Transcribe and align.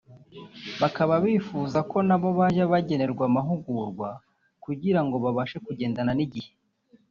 bakaba 0.81 1.13
bifuza 1.23 1.79
ko 1.89 1.97
na 2.07 2.15
bo 2.21 2.29
bajya 2.39 2.65
bagenerwa 2.73 3.23
amahugurwa 3.29 4.09
kugira 4.63 4.97
ban 5.01 5.07
go 5.11 5.17
babashe 5.25 5.57
kugendana 5.65 6.11
n’igihe 6.15 6.51